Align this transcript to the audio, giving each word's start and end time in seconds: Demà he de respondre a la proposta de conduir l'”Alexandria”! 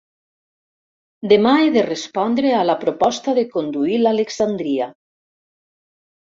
Demà 1.33 1.51
he 1.65 1.67
de 1.75 1.83
respondre 1.87 2.53
a 2.61 2.63
la 2.69 2.77
proposta 2.85 3.35
de 3.41 3.45
conduir 3.53 3.99
l'”Alexandria”! 4.01 4.89